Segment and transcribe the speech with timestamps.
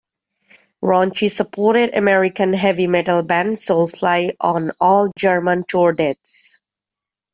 [0.83, 6.59] Raunchy supported American heavy metal band Soulfly on all German tour dates.